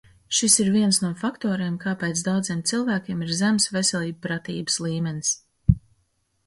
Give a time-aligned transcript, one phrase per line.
[0.35, 5.37] Šis ir viens no faktoriem, kāpēc daudziem cilvēkiem ir zems veselībpratības līmenis.